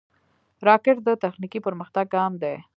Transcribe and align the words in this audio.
راکټ 0.67 0.97
د 1.07 1.09
تخنیکي 1.23 1.59
پرمختګ 1.67 2.05
ګام 2.15 2.31
دی 2.41 2.55